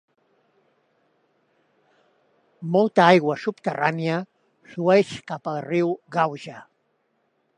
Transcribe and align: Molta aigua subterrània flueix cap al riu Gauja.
Molta 2.75 3.05
aigua 3.09 3.37
subterrània 3.43 4.17
flueix 4.73 5.15
cap 5.33 5.53
al 5.55 5.63
riu 5.69 5.93
Gauja. 6.19 6.57